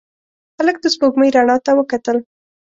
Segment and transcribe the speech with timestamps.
[0.57, 2.17] هلک د سپوږمۍ رڼا ته وکتل.